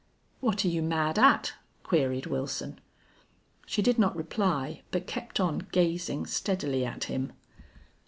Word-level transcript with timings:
"What're 0.39 0.67
you 0.67 0.81
mad 0.81 1.19
at?" 1.19 1.53
queried 1.83 2.25
Wilson. 2.25 2.79
She 3.67 3.83
did 3.83 3.99
not 3.99 4.15
reply, 4.15 4.81
but 4.89 5.05
kept 5.05 5.39
on 5.39 5.67
gazing 5.71 6.25
steadily 6.25 6.83
at 6.83 7.03
him. 7.03 7.33